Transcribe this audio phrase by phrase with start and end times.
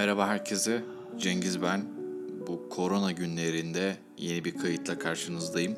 [0.00, 0.82] Merhaba herkese.
[1.18, 1.84] Cengiz ben.
[2.46, 5.76] Bu korona günlerinde yeni bir kayıtla karşınızdayım.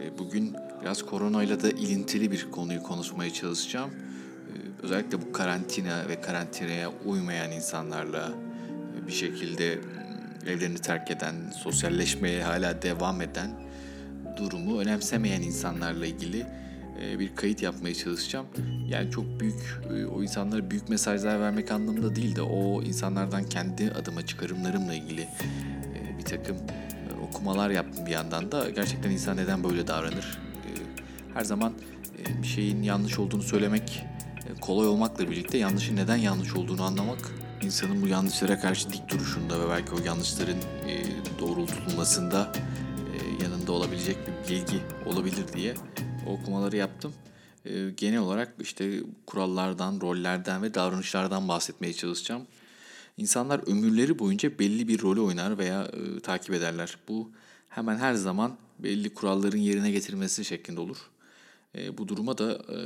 [0.00, 3.90] Ee, bugün biraz koronayla da ilintili bir konuyu konuşmaya çalışacağım.
[3.90, 8.32] Ee, özellikle bu karantina ve karantinaya uymayan insanlarla
[8.98, 13.50] e, bir şekilde mm, evlerini terk eden, sosyalleşmeye hala devam eden
[14.36, 16.46] durumu önemsemeyen insanlarla ilgili
[17.18, 18.46] bir kayıt yapmaya çalışacağım.
[18.88, 23.90] Yani çok büyük e, o insanlara büyük mesajlar vermek anlamında değil de o insanlardan kendi
[23.90, 26.56] adıma çıkarımlarımla ilgili e, bir takım
[27.28, 30.38] okumalar yaptım bir yandan da gerçekten insan neden böyle davranır?
[31.34, 31.72] Her zaman
[32.42, 34.04] bir şeyin yanlış olduğunu söylemek
[34.60, 37.30] kolay olmakla birlikte yanlışın neden yanlış olduğunu anlamak
[37.62, 40.58] insanın bu yanlışlara karşı dik duruşunda ve belki o yanlışların
[41.40, 42.52] doğrultulmasında
[43.42, 45.74] yanında olabilecek bir bilgi olabilir diye
[46.26, 47.14] okumaları yaptım.
[47.64, 52.46] E, genel olarak işte kurallardan, rollerden ve davranışlardan bahsetmeye çalışacağım.
[53.16, 56.98] İnsanlar ömürleri boyunca belli bir rolü oynar veya e, takip ederler.
[57.08, 57.30] Bu
[57.68, 60.96] hemen her zaman belli kuralların yerine getirilmesi şeklinde olur.
[61.74, 62.76] E, bu duruma da e,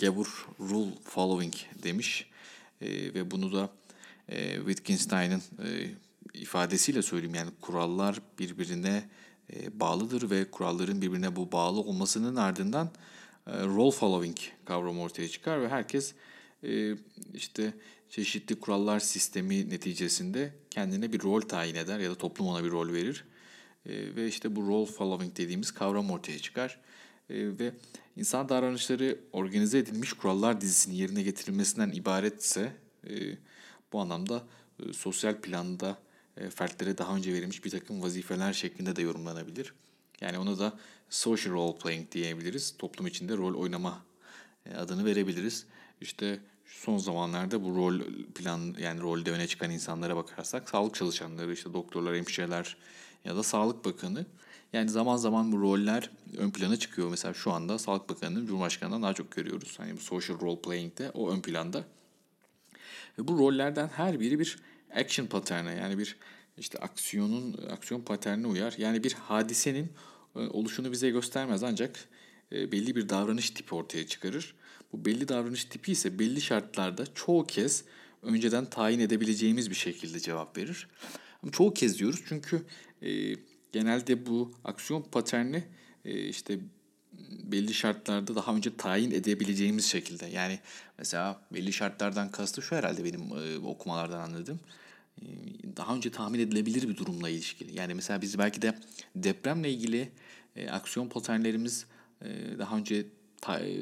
[0.00, 2.26] Gabor Rule Following demiş.
[2.80, 3.70] E, ve bunu da
[4.28, 5.90] e, Wittgenstein'ın e,
[6.34, 7.34] ifadesiyle söyleyeyim.
[7.34, 9.08] Yani kurallar birbirine
[9.72, 12.90] bağlıdır ve kuralların birbirine bu bağlı olmasının ardından
[13.46, 16.14] e, role following kavramı ortaya çıkar ve herkes
[16.64, 16.94] e,
[17.34, 17.74] işte
[18.10, 22.92] çeşitli kurallar sistemi neticesinde kendine bir rol tayin eder ya da toplum ona bir rol
[22.92, 23.24] verir.
[23.86, 26.80] Ve işte bu role following dediğimiz kavram ortaya çıkar.
[27.30, 27.72] Ve
[28.16, 32.72] insan davranışları organize edilmiş kurallar dizisinin yerine getirilmesinden ibaretse
[33.92, 34.42] bu anlamda
[34.92, 36.11] sosyal planda e,
[36.50, 39.74] fertlere daha önce verilmiş bir takım vazifeler şeklinde de yorumlanabilir.
[40.20, 40.72] Yani ona da
[41.10, 42.74] social role playing diyebiliriz.
[42.78, 44.02] Toplum içinde rol oynama
[44.66, 45.66] e, adını verebiliriz.
[46.00, 48.00] İşte son zamanlarda bu rol
[48.34, 52.76] plan yani rolde öne çıkan insanlara bakarsak sağlık çalışanları işte doktorlar, hemşireler
[53.24, 54.26] ya da Sağlık Bakanı
[54.72, 57.10] yani zaman zaman bu roller ön plana çıkıyor.
[57.10, 59.74] Mesela şu anda Sağlık Bakanı'nın Cumhurbaşkanı'ndan daha çok görüyoruz.
[59.78, 61.84] Hani bu social role playing'de o ön planda.
[63.18, 64.58] Ve bu rollerden her biri bir
[64.94, 66.16] action patterni yani bir
[66.58, 68.74] işte aksiyonun aksiyon paternine uyar.
[68.78, 69.92] Yani bir hadisenin
[70.36, 72.08] e, oluşunu bize göstermez ancak
[72.52, 74.54] e, belli bir davranış tipi ortaya çıkarır.
[74.92, 77.84] Bu belli davranış tipi ise belli şartlarda çoğu kez
[78.22, 80.88] önceden tayin edebileceğimiz bir şekilde cevap verir.
[81.42, 82.62] Ama çoğu kez diyoruz çünkü
[83.02, 83.34] e,
[83.72, 85.64] genelde bu aksiyon paterni
[86.04, 86.58] e, işte
[87.44, 90.26] belli şartlarda daha önce tayin edebileceğimiz şekilde.
[90.26, 90.58] Yani
[90.98, 94.60] mesela belli şartlardan kastı şu herhalde benim e, okumalardan anladığım.
[95.22, 95.26] E,
[95.76, 97.78] daha önce tahmin edilebilir bir durumla ilişkili.
[97.78, 98.78] Yani mesela biz belki de
[99.16, 100.08] depremle ilgili
[100.56, 101.86] e, aksiyon paternlerimiz
[102.22, 102.28] e,
[102.58, 103.06] daha önce
[103.40, 103.78] ta, e,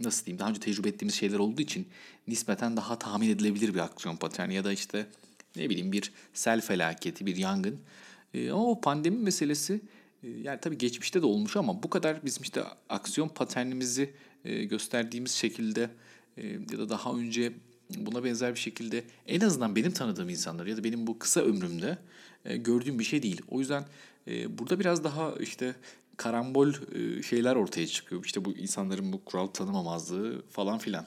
[0.00, 1.88] nasıl diyeyim daha önce tecrübe ettiğimiz şeyler olduğu için
[2.28, 5.06] nispeten daha tahmin edilebilir bir aksiyon paterni ya da işte
[5.56, 7.80] ne bileyim bir sel felaketi, bir yangın.
[8.34, 9.80] E, ama o pandemi meselesi
[10.22, 14.14] yani tabii geçmişte de olmuş ama bu kadar bizim işte aksiyon paternimizi
[14.44, 15.90] e, gösterdiğimiz şekilde
[16.36, 17.52] e, ya da daha önce
[17.98, 21.98] buna benzer bir şekilde en azından benim tanıdığım insanlar ya da benim bu kısa ömrümde
[22.44, 23.42] gördüğüm bir şey değil.
[23.48, 23.84] O yüzden
[24.48, 25.74] burada biraz daha işte
[26.16, 26.72] karambol
[27.22, 28.24] şeyler ortaya çıkıyor.
[28.24, 31.06] İşte bu insanların bu kural tanımamazlığı falan filan.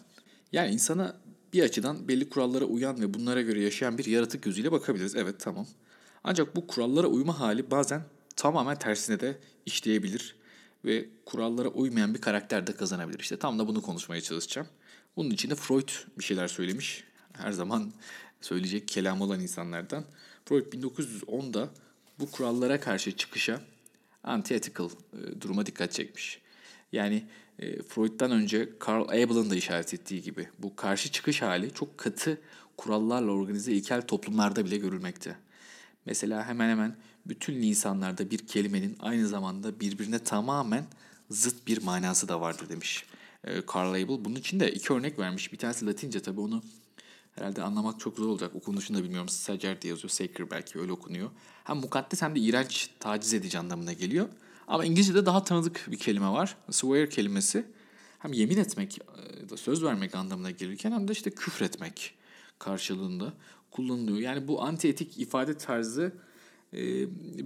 [0.51, 1.15] Yani insana
[1.53, 5.15] bir açıdan belli kurallara uyan ve bunlara göre yaşayan bir yaratık gözüyle bakabiliriz.
[5.15, 5.67] Evet tamam.
[6.23, 8.01] Ancak bu kurallara uyma hali bazen
[8.35, 10.35] tamamen tersine de işleyebilir
[10.85, 13.19] ve kurallara uymayan bir karakter de kazanabilir.
[13.19, 14.67] İşte tam da bunu konuşmaya çalışacağım.
[15.15, 17.03] Bunun için de Freud bir şeyler söylemiş.
[17.33, 17.93] Her zaman
[18.41, 20.05] söyleyecek kelam olan insanlardan.
[20.45, 21.69] Freud 1910'da
[22.19, 23.61] bu kurallara karşı çıkışa
[24.23, 26.41] anti-ethical e, duruma dikkat çekmiş.
[26.91, 27.23] Yani
[27.59, 32.41] e, Freud'dan önce Carl Abel'ın da işaret ettiği gibi bu karşı çıkış hali çok katı
[32.77, 35.37] kurallarla organize ilkel toplumlarda bile görülmekte.
[36.05, 40.85] Mesela hemen hemen bütün insanlarda bir kelimenin aynı zamanda birbirine tamamen
[41.29, 43.05] zıt bir manası da vardır demiş
[43.43, 44.25] e, Carl Abel.
[44.25, 45.51] Bunun için de iki örnek vermiş.
[45.51, 46.63] Bir tanesi Latince tabii onu
[47.35, 48.55] herhalde anlamak çok zor olacak.
[48.55, 49.29] Okunuşunu da bilmiyorum.
[49.29, 50.09] Sacer diye yazıyor.
[50.09, 51.29] Sacred belki öyle okunuyor.
[51.63, 54.29] Hem mukaddes hem de iğrenç, taciz edici anlamına geliyor.
[54.67, 56.57] Ama İngilizce'de daha tanıdık bir kelime var.
[56.71, 57.65] Swear kelimesi
[58.19, 58.99] hem yemin etmek
[59.51, 62.13] e, söz vermek anlamına gelirken hem de işte küfretmek
[62.59, 63.33] karşılığında
[63.73, 64.17] kullanılıyor.
[64.17, 66.11] Yani bu anti-etik ifade tarzı
[66.73, 66.77] e,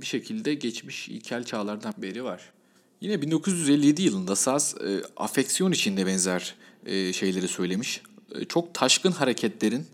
[0.02, 2.54] bir şekilde geçmiş ilkel çağlardan beri var.
[3.02, 8.02] Yine 1957 yılında Saz e, afeksiyon içinde benzer e, şeyleri söylemiş.
[8.36, 9.86] E, çok taşkın hareketlerin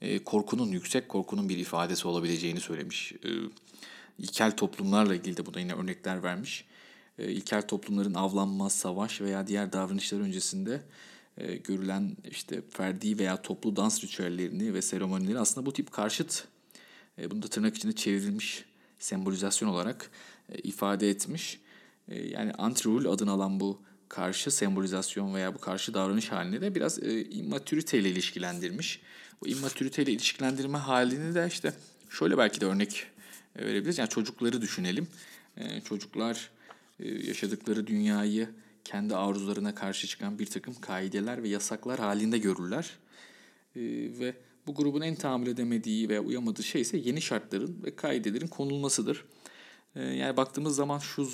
[0.00, 3.12] e, korkunun, yüksek korkunun bir ifadesi olabileceğini söylemiş.
[3.12, 3.28] E,
[4.18, 6.64] ilkel toplumlarla ilgili de buna yine örnekler vermiş.
[7.18, 10.82] E, ilkel toplumların avlanma, savaş veya diğer davranışlar öncesinde
[11.38, 16.48] e, görülen işte ferdi veya toplu dans ritüellerini ve seremonileri aslında bu tip karşıt
[17.18, 18.64] E, bunu da tırnak içinde çevrilmiş
[18.98, 20.10] sembolizasyon olarak
[20.48, 21.60] e, ifade etmiş.
[22.08, 27.02] E, yani anti-rule adını alan bu karşı sembolizasyon veya bu karşı davranış halini de biraz
[27.02, 29.00] e, immatürite ile ilişkilendirmiş.
[29.40, 31.72] Bu immatürite ile ilişkilendirme halini de işte
[32.10, 33.06] şöyle belki de örnek
[33.56, 33.98] e, verebiliriz.
[33.98, 35.08] Yani çocukları düşünelim.
[35.56, 36.50] E, çocuklar
[37.00, 38.48] e, yaşadıkları dünyayı
[38.86, 42.90] kendi arzularına karşı çıkan bir takım kaideler ve yasaklar halinde görürler.
[43.76, 43.80] E,
[44.20, 44.34] ve
[44.66, 49.24] bu grubun en tahammül edemediği veya uyamadığı şey ise yeni şartların ve kaidelerin konulmasıdır.
[49.96, 51.28] Ee, yani baktığımız zaman şu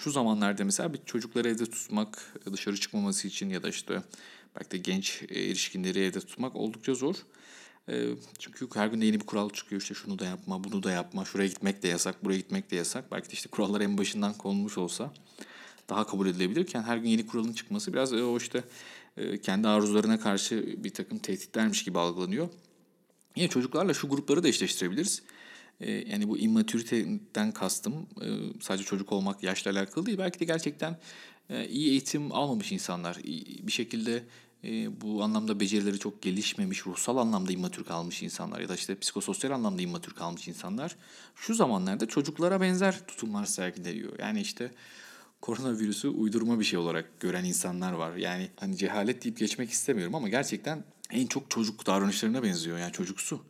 [0.00, 4.02] şu zamanlarda mesela bir çocukları evde tutmak, dışarı çıkmaması için ya da işte
[4.56, 7.14] belki de genç erişkinleri evde tutmak oldukça zor.
[7.88, 8.06] Ee,
[8.38, 11.48] çünkü her gün yeni bir kural çıkıyor işte şunu da yapma, bunu da yapma, şuraya
[11.48, 13.12] gitmek de yasak, buraya gitmek de yasak.
[13.12, 15.12] Belki de işte kurallar en başından konulmuş olsa
[15.90, 18.64] daha kabul edilebilirken her gün yeni kuralın çıkması biraz o işte
[19.16, 22.48] e, kendi arzularına karşı bir takım tehditlermiş gibi algılanıyor.
[23.36, 25.22] Yine çocuklarla şu grupları da eşleştirebiliriz.
[25.80, 28.26] Ee, yani bu immatüriteden kastım e,
[28.60, 30.18] sadece çocuk olmak yaşla alakalı değil.
[30.18, 30.98] Belki de gerçekten
[31.50, 33.18] e, iyi eğitim almamış insanlar.
[33.62, 34.24] Bir şekilde
[34.64, 39.50] e, bu anlamda becerileri çok gelişmemiş, ruhsal anlamda immatür kalmış insanlar ya da işte psikososyal
[39.50, 40.96] anlamda immatür kalmış insanlar
[41.34, 44.18] şu zamanlarda çocuklara benzer tutumlar sergiliyor.
[44.18, 44.70] Yani işte
[45.40, 48.16] koronavirüsü uydurma bir şey olarak gören insanlar var.
[48.16, 53.44] Yani hani cehalet deyip geçmek istemiyorum ama gerçekten en çok çocuk davranışlarına benziyor yani çocuksu.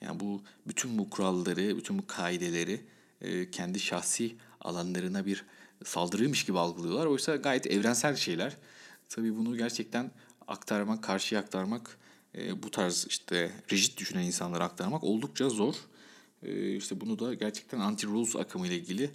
[0.00, 2.80] Yani bu bütün bu kuralları, bütün bu kaideleri
[3.20, 5.44] e, kendi şahsi alanlarına bir
[5.84, 7.06] saldırıymış gibi algılıyorlar.
[7.06, 8.56] Oysa gayet evrensel şeyler.
[9.08, 10.10] Tabii bunu gerçekten
[10.48, 11.98] aktarmak, karşıya aktarmak,
[12.34, 15.74] e, bu tarz işte rigid düşünen insanlara aktarmak oldukça zor.
[16.42, 19.10] E, işte bunu da gerçekten anti-rules akımı ile ilgili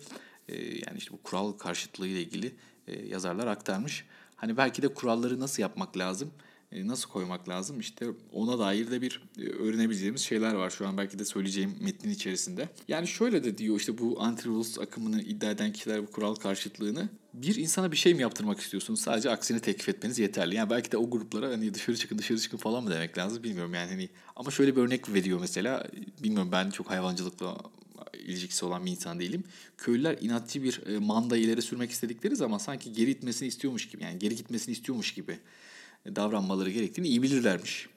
[0.88, 2.56] yani işte bu kural karşıtlığı ile ilgili
[2.88, 4.06] e, yazarlar aktarmış.
[4.36, 6.32] Hani belki de kuralları nasıl yapmak lazım?
[6.72, 7.80] E, nasıl koymak lazım?
[7.80, 12.12] İşte ona dair de bir e, öğrenebileceğimiz şeyler var şu an belki de söyleyeceğim metnin
[12.12, 12.70] içerisinde.
[12.88, 17.56] Yani şöyle de diyor işte bu anti-rules akımını iddia eden kişiler bu kural karşıtlığını bir
[17.56, 19.02] insana bir şey mi yaptırmak istiyorsunuz?
[19.02, 20.56] Sadece aksini teklif etmeniz yeterli.
[20.56, 23.74] Yani belki de o gruplara hani dışarı çıkın dışarı çıkın falan mı demek lazım bilmiyorum
[23.74, 25.88] yani hani ama şöyle bir örnek veriyor mesela
[26.24, 27.58] bilmiyorum ben çok hayvancılıkla
[28.24, 29.44] ilişkisi olan bir insan değilim.
[29.78, 34.20] Köylüler inatçı bir e, manda ileri sürmek istedikleri zaman sanki geri itmesini istiyormuş gibi yani
[34.20, 35.40] geri gitmesini istiyormuş gibi
[36.06, 37.90] davranmaları gerektiğini iyi bilirlermiş.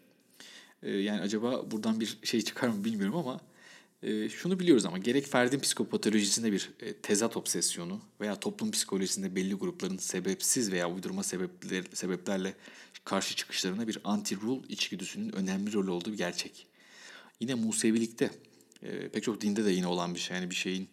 [0.82, 3.40] Ee, yani acaba buradan bir şey çıkar mı bilmiyorum ama
[4.02, 9.54] e, şunu biliyoruz ama gerek ferdin psikopatolojisinde bir e, tezat obsesyonu veya toplum psikolojisinde belli
[9.54, 12.54] grupların sebepsiz veya uydurma sebepler, sebeplerle
[13.04, 16.66] karşı çıkışlarına bir anti-rule içgüdüsünün önemli rol olduğu bir gerçek.
[17.40, 18.30] Yine Musevilikte
[18.82, 20.36] e, pek çok dinde de yine olan bir şey.
[20.36, 20.88] Yani bir şeyin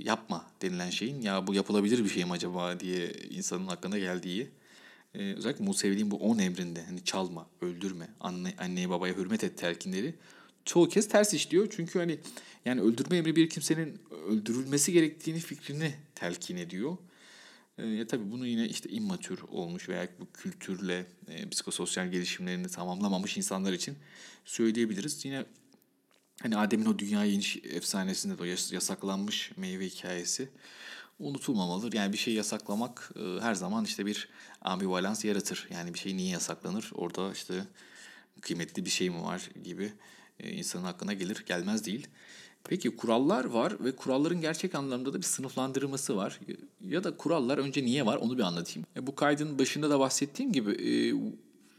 [0.00, 4.50] yapma denilen şeyin ya bu yapılabilir bir şey mi acaba diye insanın hakkında geldiği
[5.14, 10.14] e, özellikle Musevi'nin bu on emrinde hani çalma, öldürme, anne, anneye babaya hürmet et telkinleri
[10.64, 11.68] çoğu kez ters işliyor.
[11.70, 12.18] Çünkü hani
[12.64, 13.98] yani öldürme emri bir kimsenin
[14.28, 16.96] öldürülmesi gerektiğini fikrini telkin ediyor.
[17.78, 23.36] E, ya tabii bunu yine işte immatür olmuş veya bu kültürle e, psikososyal gelişimlerini tamamlamamış
[23.36, 23.96] insanlar için
[24.44, 25.24] söyleyebiliriz.
[25.24, 25.44] Yine
[26.42, 30.48] hani Adem'in o dünyaya iniş efsanesinde de o yasaklanmış meyve hikayesi
[31.20, 31.92] unutulmamalıdır.
[31.92, 34.28] Yani bir şey yasaklamak e, her zaman işte bir
[34.62, 35.68] ambivalans yaratır.
[35.70, 36.90] Yani bir şey niye yasaklanır?
[36.94, 37.64] Orada işte
[38.40, 39.92] kıymetli bir şey mi var gibi
[40.40, 42.06] e, insanın hakkına gelir gelmez değil.
[42.64, 46.40] Peki kurallar var ve kuralların gerçek anlamda da bir sınıflandırılması var.
[46.88, 48.86] Ya da kurallar önce niye var onu bir anlatayım.
[48.96, 50.90] E, bu kaydın başında da bahsettiğim gibi e,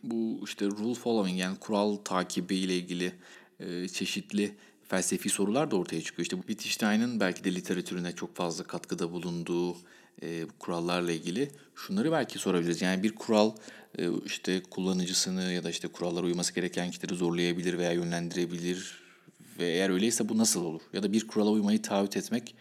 [0.04, 3.14] bu işte rule following yani kural takibi ile ilgili
[3.60, 4.56] e, çeşitli
[4.90, 6.24] felsefi sorular da ortaya çıkıyor.
[6.24, 9.76] İşte bu Wittgenstein'ın belki de literatürüne çok fazla katkıda bulunduğu
[10.22, 12.82] e, kurallarla ilgili şunları belki sorabiliriz.
[12.82, 13.52] Yani bir kural
[14.00, 19.00] e, işte kullanıcısını ya da işte kurallara uyması gereken kişileri zorlayabilir veya yönlendirebilir
[19.60, 20.82] ve eğer öyleyse bu nasıl olur?
[20.94, 22.56] Ya da bir kurala uymayı taahhüt etmek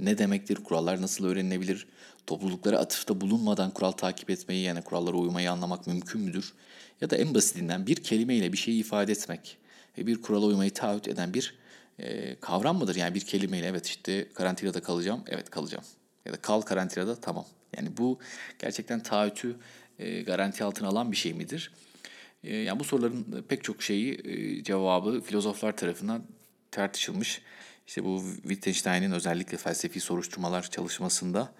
[0.00, 0.56] ne demektir?
[0.56, 1.86] Kurallar nasıl öğrenilebilir?
[2.26, 6.52] Topluluklara atıfta bulunmadan kural takip etmeyi yani kurallara uymayı anlamak mümkün müdür?
[7.00, 9.58] Ya da en basitinden bir kelimeyle bir şeyi ifade etmek
[9.96, 11.54] bir kurala uymayı taahhüt eden bir
[11.98, 12.96] e, kavram mıdır?
[12.96, 15.84] Yani bir kelimeyle evet işte karantinada kalacağım, evet kalacağım.
[16.26, 17.46] Ya da kal karantinada tamam.
[17.76, 18.18] Yani bu
[18.58, 19.56] gerçekten taahhütü
[19.98, 21.72] e, garanti altına alan bir şey midir?
[22.44, 26.22] E, yani bu soruların pek çok şeyi e, cevabı filozoflar tarafından
[26.70, 27.42] tartışılmış.
[27.86, 31.52] İşte bu Wittgenstein'in özellikle felsefi soruşturmalar çalışmasında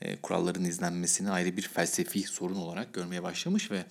[0.00, 3.84] e, kuralların izlenmesini ayrı bir felsefi sorun olarak görmeye başlamış ve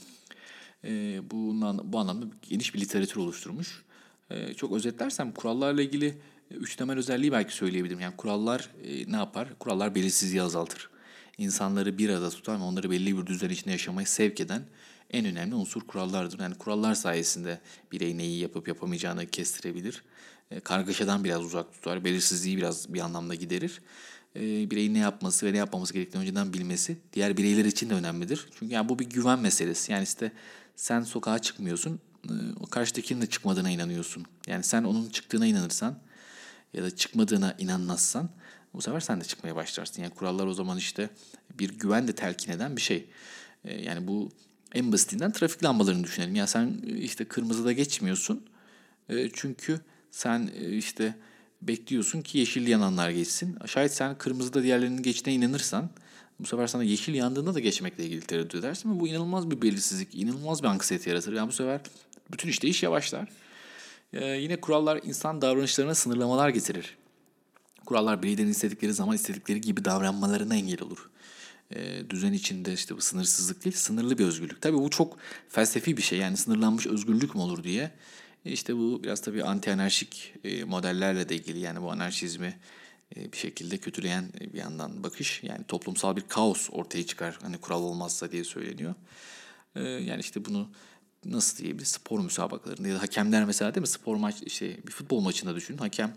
[0.84, 3.84] e, bundan, bu anlamda geniş bir literatür oluşturmuş.
[4.32, 6.08] Ee, çok özetlersem kurallarla ilgili
[6.52, 8.00] e, üç temel özelliği belki söyleyebilirim.
[8.00, 9.48] Yani kurallar e, ne yapar?
[9.60, 10.90] Kurallar belirsizliği azaltır.
[11.38, 14.62] İnsanları bir arada tutan ve onları belli bir düzen içinde yaşamaya sevk eden
[15.12, 16.40] en önemli unsur kurallardır.
[16.40, 17.60] Yani kurallar sayesinde
[17.92, 20.04] birey neyi yapıp yapamayacağını kestirebilir.
[20.52, 23.82] e, kargaşadan biraz uzak tutar, belirsizliği biraz bir anlamda giderir.
[24.36, 28.48] E, bireyin ne yapması ve ne yapmaması gerektiğini önceden bilmesi diğer bireyler için de önemlidir.
[28.60, 29.92] Çünkü yani bu bir güven meselesi.
[29.92, 30.32] Yani işte
[30.76, 32.00] sen sokağa çıkmıyorsun,
[32.60, 34.26] o karşıdakinin de çıkmadığına inanıyorsun.
[34.48, 36.00] Yani sen onun çıktığına inanırsan
[36.74, 38.30] ya da çıkmadığına inanmazsan
[38.74, 40.02] bu sefer sen de çıkmaya başlarsın.
[40.02, 41.10] Yani kurallar o zaman işte
[41.60, 43.10] bir güven de telkin eden bir şey.
[43.66, 44.32] E, yani bu
[44.74, 46.36] en basitinden trafik lambalarını düşünelim.
[46.36, 48.46] Ya sen işte kırmızıda geçmiyorsun.
[49.10, 49.80] E, çünkü
[50.12, 51.16] sen e, işte
[51.62, 53.58] bekliyorsun ki yeşil yananlar geçsin.
[53.66, 55.90] Şayet sen kırmızıda diğerlerinin geçtiğine inanırsan
[56.40, 60.64] bu sefer sana yeşil yandığında da geçmekle ilgili tereddüt edersin bu inanılmaz bir belirsizlik, inanılmaz
[60.64, 61.34] bir anksiyete yaratır.
[61.34, 61.82] Yani bu sefer
[62.34, 63.30] bütün işte iş yavaşlar.
[64.14, 66.98] Ee, yine kurallar insan davranışlarına sınırlamalar getirir.
[67.86, 71.10] Kurallar bireylerin istedikleri zaman istedikleri gibi davranmalarına engel olur.
[71.76, 74.62] Ee, düzen içinde işte bu sınırsızlık değil, sınırlı bir özgürlük.
[74.62, 75.18] Tabii bu çok
[75.50, 77.92] felsefi bir şey yani sınırlanmış özgürlük mü olur diye.
[78.46, 82.60] İşte bu biraz tabii anti-anarşik e, modellerle de ilgili yani bu anarşizmi
[83.16, 85.44] e, bir şekilde kötüleyen bir yandan bakış.
[85.44, 88.96] Yani toplumsal bir kaos ortaya çıkar hani kural olmazsa diye söyleniyor.
[89.76, 90.70] E, yani işte bunu
[91.26, 95.20] nasıl diyebiliriz spor müsabakalarında ya da hakemler mesela değil mi spor maç işte bir futbol
[95.20, 96.16] maçında düşün hakem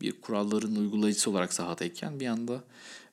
[0.00, 2.64] bir kuralların uygulayıcısı olarak sahadayken bir anda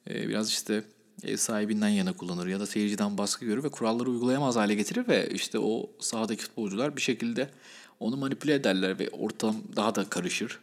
[0.08, 0.84] biraz işte
[1.24, 5.30] ev sahibinden yana kullanır ya da seyirciden baskı görür ve kuralları uygulayamaz hale getirir ve
[5.30, 7.50] işte o sahadaki futbolcular bir şekilde
[8.00, 10.60] onu manipüle ederler ve ortam daha da karışır.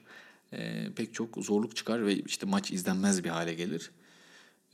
[0.52, 3.90] E, pek çok zorluk çıkar ve işte maç izlenmez bir hale gelir.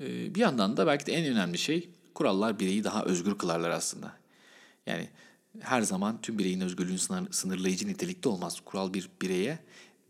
[0.00, 4.12] E, bir yandan da belki de en önemli şey kurallar bireyi daha özgür kılarlar aslında.
[4.86, 5.08] Yani
[5.60, 8.60] her zaman tüm bireyin özgürlüğünü sınır, sınırlayıcı nitelikte olmaz.
[8.64, 9.58] Kural bir bireye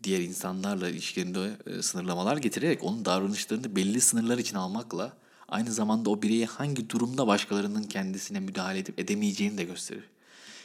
[0.03, 5.13] diğer insanlarla ilişkilerinde e, sınırlamalar getirerek onun davranışlarını belli sınırlar için almakla
[5.47, 10.03] aynı zamanda o bireye hangi durumda başkalarının kendisine müdahale edip edemeyeceğini de gösterir.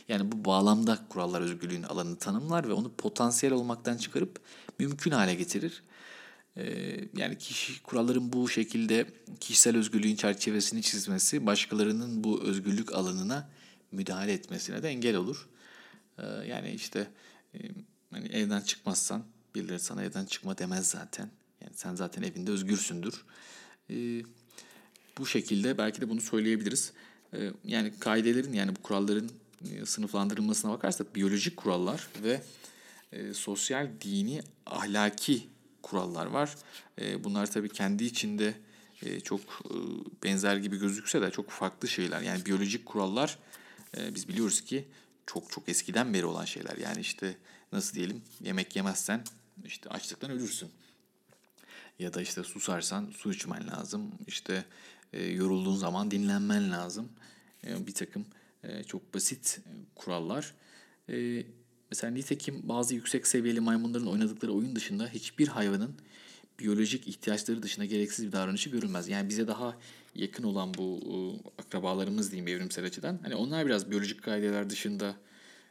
[0.08, 4.40] Yani bu bağlamda kurallar özgürlüğün alanını tanımlar ve onu potansiyel olmaktan çıkarıp
[4.78, 5.82] mümkün hale getirir.
[6.56, 6.64] Ee,
[7.16, 9.06] yani kişi kuralların bu şekilde
[9.40, 13.48] kişisel özgürlüğün çerçevesini çizmesi başkalarının bu özgürlük alanına
[13.92, 15.48] müdahale etmesine de engel olur.
[16.18, 17.06] Ee, yani işte
[17.54, 17.58] e,
[18.10, 21.30] hani evden çıkmazsan birileri sana evden çıkma demez zaten.
[21.60, 23.24] Yani sen zaten evinde özgürsündür.
[23.90, 24.22] Ee,
[25.18, 26.92] bu şekilde belki de bunu söyleyebiliriz.
[27.34, 29.30] Ee, yani kaidelerin yani bu kuralların
[29.70, 32.42] e, sınıflandırılmasına bakarsak biyolojik kurallar ve
[33.12, 35.48] e, sosyal, dini, ahlaki
[35.82, 36.54] kurallar var.
[37.24, 38.54] Bunlar tabii kendi içinde
[39.24, 39.40] çok
[40.24, 42.20] benzer gibi gözükse de çok farklı şeyler.
[42.20, 43.38] Yani biyolojik kurallar
[43.96, 44.88] e, biz biliyoruz ki
[45.26, 46.76] çok çok eskiden beri olan şeyler.
[46.76, 47.36] Yani işte
[47.72, 49.24] nasıl diyelim yemek yemezsen
[49.64, 50.70] işte açlıktan ölürsün.
[51.98, 54.12] Ya da işte susarsan su içmen lazım.
[54.26, 54.64] İşte
[55.12, 57.08] e, yorulduğun zaman dinlenmen lazım.
[57.66, 58.26] E, bir takım
[58.64, 60.54] e, çok basit e, kurallar.
[61.08, 61.46] E,
[61.90, 65.94] mesela nitekim bazı yüksek seviyeli maymunların oynadıkları oyun dışında hiçbir hayvanın
[66.58, 69.08] biyolojik ihtiyaçları dışında gereksiz bir davranışı görülmez.
[69.08, 69.76] Yani bize daha
[70.14, 71.16] yakın olan bu e,
[71.62, 73.18] akrabalarımız diyeyim evrimsel açıdan.
[73.22, 75.14] Hani onlar biraz biyolojik kaideler dışında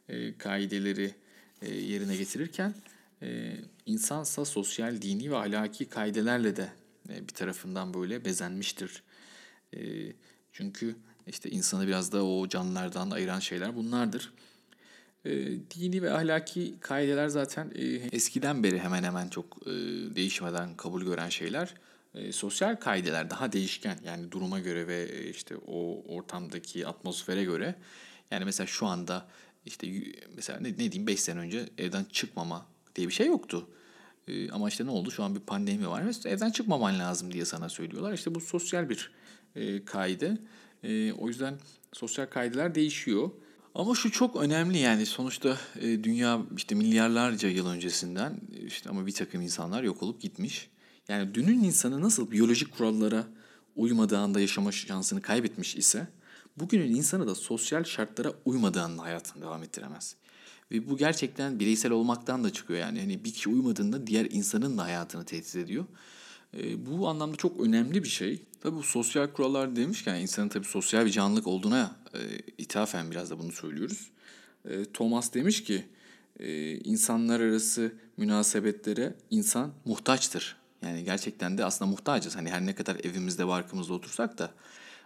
[0.09, 1.15] e, kaideleri
[1.61, 2.75] e, yerine getirirken
[3.21, 6.69] e, insansa sosyal, dini ve ahlaki kaidelerle de
[7.09, 9.03] e, bir tarafından böyle bezenmiştir.
[9.75, 9.79] E,
[10.51, 10.95] çünkü
[11.27, 14.33] işte insanı biraz da o canlılardan ayıran şeyler bunlardır.
[15.27, 19.71] E, dini ve ahlaki kaideler zaten e, eskiden beri hemen hemen çok e,
[20.15, 21.73] değişmeden kabul gören şeyler.
[22.15, 27.75] E, sosyal kaideler daha değişken yani duruma göre ve e, işte o ortamdaki atmosfere göre.
[28.31, 29.27] Yani mesela şu anda
[29.65, 29.87] işte
[30.35, 32.65] mesela ne, ne diyeyim 5 sene önce evden çıkmama
[32.95, 33.67] diye bir şey yoktu.
[34.27, 35.11] E, ama işte ne oldu?
[35.11, 38.13] Şu an bir pandemi var ve evden çıkmaman lazım diye sana söylüyorlar.
[38.13, 39.11] İşte bu sosyal bir
[39.55, 40.37] e, kaide.
[40.83, 41.55] E, o yüzden
[41.93, 43.29] sosyal kaydeler değişiyor.
[43.77, 49.11] Ama şu çok önemli yani sonuçta e, dünya işte milyarlarca yıl öncesinden işte ama bir
[49.11, 50.69] takım insanlar yok olup gitmiş.
[51.07, 53.23] Yani dünün insanı nasıl biyolojik kurallara
[53.75, 56.07] uymadığı anda yaşama şansını kaybetmiş ise
[56.57, 60.15] bugünün insanı da sosyal şartlara uymadığı anda hayatını devam ettiremez.
[60.71, 62.99] Ve bu gerçekten bireysel olmaktan da çıkıyor yani.
[62.99, 65.85] Hani bir kişi uymadığında diğer insanın da hayatını tehdit ediyor.
[66.57, 68.41] E, bu anlamda çok önemli bir şey.
[68.61, 72.19] Tabii bu sosyal kurallar demişken insanın tabii sosyal bir canlılık olduğuna e,
[72.57, 74.11] ithafen biraz da bunu söylüyoruz.
[74.69, 75.85] E, Thomas demiş ki
[76.39, 80.55] e, insanlar arası münasebetlere insan muhtaçtır.
[80.81, 82.35] Yani gerçekten de aslında muhtacız.
[82.35, 84.51] Hani her ne kadar evimizde barkımızda otursak da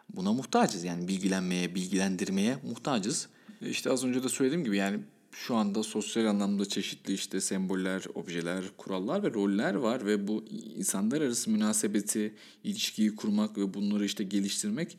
[0.10, 0.84] buna muhtacız.
[0.84, 3.28] Yani bilgilenmeye, bilgilendirmeye muhtacız.
[3.62, 5.00] İşte az önce de söylediğim gibi yani
[5.32, 10.46] şu anda sosyal anlamda çeşitli işte semboller, objeler, kurallar ve roller var ve bu
[10.78, 12.34] insanlar arası münasebeti,
[12.64, 14.98] ilişkiyi kurmak ve bunları işte geliştirmek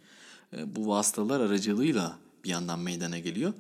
[0.57, 3.53] e, bu vasıtalar aracılığıyla bir yandan meydana geliyor.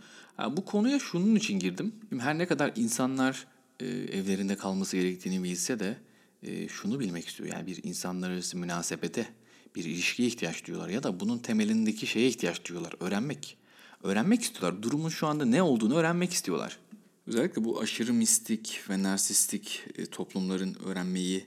[0.50, 1.92] bu konuya şunun için girdim.
[2.18, 3.46] Her ne kadar insanlar
[3.80, 5.96] e, evlerinde kalması gerektiğini bilse de
[6.42, 7.48] e, şunu bilmek istiyor.
[7.52, 9.28] Yani bir insanlar arası münasebete,
[9.76, 12.94] bir ilişkiye ihtiyaç duyuyorlar ya da bunun temelindeki şeye ihtiyaç duyuyorlar.
[13.00, 13.61] Öğrenmek.
[14.02, 14.82] Öğrenmek istiyorlar.
[14.82, 16.78] Durumun şu anda ne olduğunu öğrenmek istiyorlar.
[17.26, 21.46] Özellikle bu aşırı mistik ve narsistik e, toplumların öğrenmeyi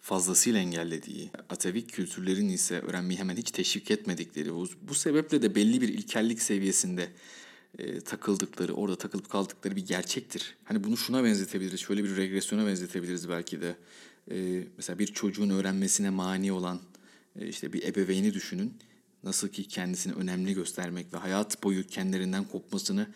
[0.00, 5.88] fazlasıyla engellediği, atavik kültürlerin ise öğrenmeyi hemen hiç teşvik etmedikleri, bu, sebeple de belli bir
[5.88, 7.08] ilkellik seviyesinde
[7.78, 10.56] e, takıldıkları, orada takılıp kaldıkları bir gerçektir.
[10.64, 13.76] Hani bunu şuna benzetebiliriz, şöyle bir regresyona benzetebiliriz belki de.
[14.30, 16.80] E, mesela bir çocuğun öğrenmesine mani olan
[17.40, 18.74] e, işte bir ebeveyni düşünün.
[19.24, 23.08] Nasıl ki kendisini önemli göstermek ve hayat boyu kendilerinden kopmasını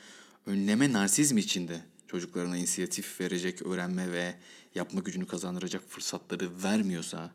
[0.47, 4.35] önleme narsizm içinde çocuklarına inisiyatif verecek, öğrenme ve
[4.75, 7.31] yapma gücünü kazandıracak fırsatları vermiyorsa,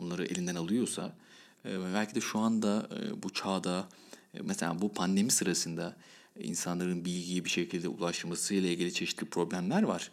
[0.00, 1.16] onları elinden alıyorsa,
[1.64, 3.88] e, belki de şu anda e, bu çağda,
[4.34, 5.96] e, mesela bu pandemi sırasında
[6.38, 10.10] insanların bilgiye bir şekilde ulaşması ile ilgili çeşitli problemler var.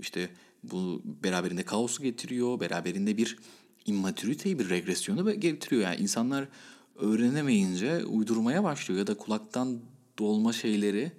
[0.00, 0.30] İşte
[0.62, 3.38] bu beraberinde kaosu getiriyor, beraberinde bir
[3.86, 5.82] immatüriteyi, bir regresyonu getiriyor.
[5.82, 6.48] Yani insanlar
[6.96, 9.80] öğrenemeyince uydurmaya başlıyor ya da kulaktan
[10.18, 11.12] dolma şeyleri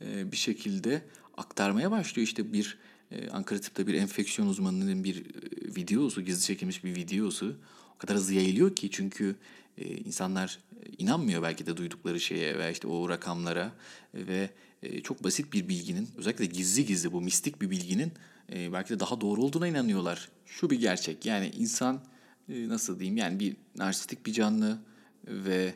[0.00, 1.02] bir şekilde
[1.36, 2.28] aktarmaya başlıyor.
[2.28, 2.78] İşte bir
[3.10, 5.24] e, Ankara Tıp'ta bir enfeksiyon uzmanının bir e,
[5.76, 7.56] videosu, gizli çekilmiş bir videosu
[7.94, 9.36] o kadar hızlı yayılıyor ki çünkü
[9.78, 10.58] e, insanlar
[10.98, 13.72] inanmıyor belki de duydukları şeye veya işte o rakamlara
[14.14, 14.50] ve
[15.02, 18.12] çok basit bir bilginin özellikle gizli gizli bu mistik bir bilginin
[18.52, 20.28] belki de daha doğru olduğuna inanıyorlar.
[20.46, 22.00] Şu bir gerçek yani insan
[22.48, 24.78] nasıl diyeyim yani bir narsistik bir canlı
[25.26, 25.74] ve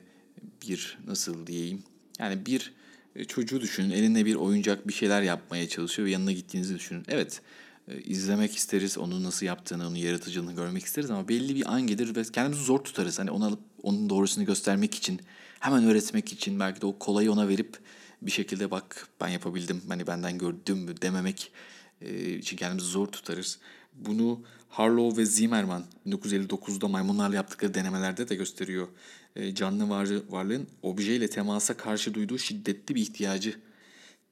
[0.69, 1.83] bir nasıl diyeyim
[2.19, 2.73] yani bir
[3.16, 3.90] e, çocuğu düşünün.
[3.90, 7.04] Elinde bir oyuncak bir şeyler yapmaya çalışıyor ve yanına gittiğinizi düşünün.
[7.09, 7.40] Evet
[7.88, 8.99] e, izlemek isteriz.
[8.99, 12.78] Onun nasıl yaptığını, onun yaratıcılığını görmek isteriz ama belli bir an gelir ve kendimizi zor
[12.78, 13.19] tutarız.
[13.19, 15.21] Hani onu alıp onun doğrusunu göstermek için,
[15.60, 17.78] hemen öğretmek için belki de o kolayı ona verip
[18.23, 21.52] bir şekilde bak ben yapabildim, hani benden gördüm dememek
[22.00, 23.58] e, için kendimizi zor tutarız.
[23.95, 28.89] Bunu Harlow ve Zimmerman 1959'da maymunlarla yaptıkları denemelerde de gösteriyor.
[29.36, 33.54] E, canlı var, varlığın objeyle temasa karşı duyduğu şiddetli bir ihtiyacı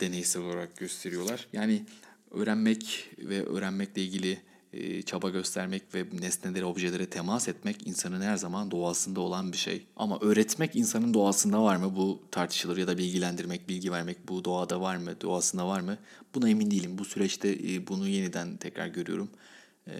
[0.00, 1.48] deneysel olarak gösteriyorlar.
[1.52, 1.84] Yani
[2.30, 4.38] öğrenmek ve öğrenmekle ilgili
[4.72, 9.87] e, çaba göstermek ve nesnelere, objelere temas etmek insanın her zaman doğasında olan bir şey.
[9.96, 11.96] Ama öğretmek insanın doğasında var mı?
[11.96, 15.98] Bu tartışılır ya da bilgilendirmek, bilgi vermek bu doğada var mı, doğasında var mı?
[16.34, 16.98] Buna emin değilim.
[16.98, 19.30] Bu süreçte e, bunu yeniden tekrar görüyorum.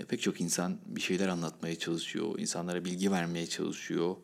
[0.09, 4.17] Pek çok insan bir şeyler anlatmaya çalışıyor, insanlara bilgi vermeye çalışıyor.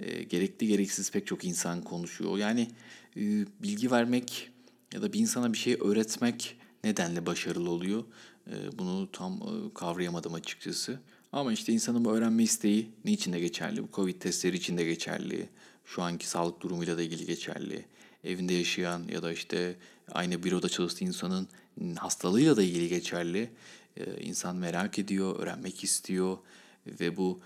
[0.00, 2.38] E, gerekli gereksiz pek çok insan konuşuyor.
[2.38, 2.68] Yani
[3.16, 3.20] e,
[3.62, 4.50] bilgi vermek
[4.94, 8.04] ya da bir insana bir şey öğretmek nedenle başarılı oluyor?
[8.46, 11.00] E, bunu tam e, kavrayamadım açıkçası.
[11.32, 13.82] Ama işte insanın bu öğrenme isteği ne için de geçerli?
[13.82, 15.48] Bu Covid testleri için de geçerli.
[15.84, 17.84] Şu anki sağlık durumuyla da ilgili geçerli.
[18.24, 19.76] Evinde yaşayan ya da işte
[20.12, 21.48] aynı büroda çalıştığı insanın
[21.96, 23.50] hastalığıyla da ilgili geçerli.
[23.96, 26.38] Ee, insan merak ediyor, öğrenmek istiyor
[26.86, 27.40] ve bu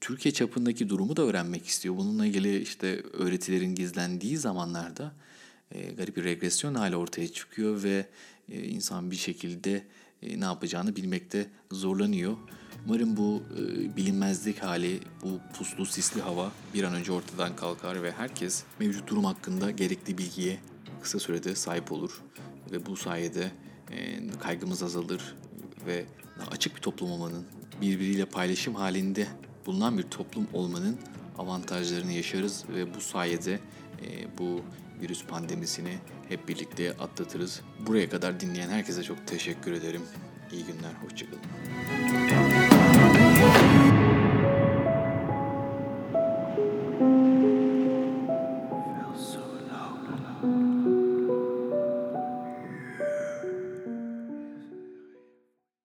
[0.00, 1.96] Türkiye çapındaki durumu da öğrenmek istiyor.
[1.96, 5.12] Bununla ilgili işte öğretilerin gizlendiği zamanlarda
[5.72, 8.06] e, garip bir regresyon hali ortaya çıkıyor ve
[8.48, 9.84] e, insan bir şekilde
[10.22, 12.36] e, ne yapacağını bilmekte zorlanıyor.
[12.86, 13.42] Umarım bu
[13.96, 19.24] bilinmezlik hali, bu puslu sisli hava bir an önce ortadan kalkar ve herkes mevcut durum
[19.24, 20.58] hakkında gerekli bilgiye
[21.02, 22.22] kısa sürede sahip olur
[22.72, 23.50] ve bu sayede
[24.40, 25.34] kaygımız azalır
[25.86, 26.04] ve
[26.50, 27.44] açık bir toplum olmanın,
[27.80, 29.26] birbiriyle paylaşım halinde
[29.66, 30.98] bulunan bir toplum olmanın
[31.38, 33.60] avantajlarını yaşarız ve bu sayede
[34.02, 34.60] e, bu
[35.00, 35.98] virüs pandemisini
[36.28, 37.60] hep birlikte atlatırız.
[37.86, 40.02] Buraya kadar dinleyen herkese çok teşekkür ederim.
[40.52, 41.40] İyi günler, hoşçakalın.